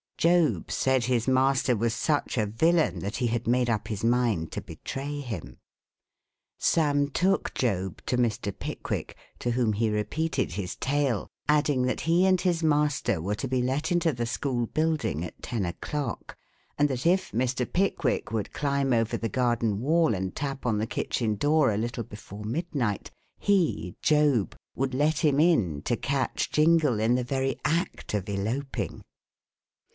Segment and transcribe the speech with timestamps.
[0.17, 4.51] Job said his master was such a villain that he had made up his mind
[4.51, 5.57] to betray him.
[6.59, 8.53] Sam took Job to Mr.
[8.55, 13.47] Pickwick, to whom he repeated his tale, adding that he and his master were to
[13.47, 16.35] be let into the school building at ten o'clock,
[16.77, 17.71] and that if Mr.
[17.71, 22.03] Pickwick would climb over the garden wall and tap on the kitchen door a little
[22.03, 23.09] before midnight,
[23.39, 29.01] he, Job, would let him in to catch Jingle in the very act of eloping.